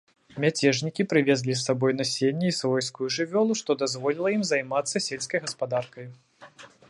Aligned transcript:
Мяцежнікі 0.43 1.03
прывезлі 1.11 1.53
з 1.53 1.57
сабою 1.67 1.91
насенне 1.99 2.47
і 2.53 2.55
свойскую 2.61 3.07
жывёлу, 3.17 3.53
што 3.61 3.71
дазволіла 3.83 4.27
ім 4.39 4.43
займацца 4.53 4.97
сельскай 5.11 5.39
гаспадаркай. 5.47 6.07